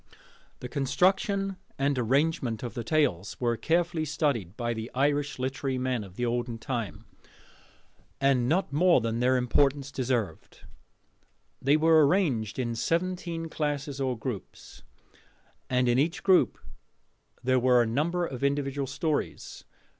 The 0.61 0.67
construction 0.67 1.57
and 1.77 1.95
arrangement 1.99 2.63
of 2.63 2.73
the 2.73 2.83
tales 2.83 3.39
were 3.39 3.55
carefully 3.55 4.03
studied 4.03 4.57
by 4.57 4.73
the 4.73 4.89
Irish 4.95 5.37
literary 5.37 5.77
men 5.77 6.03
of 6.03 6.15
the 6.15 6.25
olden 6.25 6.57
time, 6.57 7.05
and 8.19 8.49
not 8.49 8.73
more 8.73 8.99
than 8.99 9.19
their 9.19 9.37
importance 9.37 9.91
deserved. 9.91 10.61
They 11.61 11.77
were 11.77 12.03
arranged 12.07 12.57
in 12.57 12.73
seventeen 12.73 13.47
classes 13.47 14.01
or 14.01 14.17
groups, 14.17 14.81
and 15.69 15.87
in 15.87 15.99
each 15.99 16.23
group 16.23 16.57
there 17.43 17.59
were 17.59 17.83
a 17.83 17.85
number 17.85 18.25
of 18.25 18.43
individual 18.43 18.87
stories. 18.87 19.65